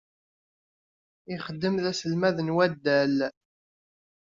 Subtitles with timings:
[1.31, 3.17] Yexeddem d aselmad n waddal.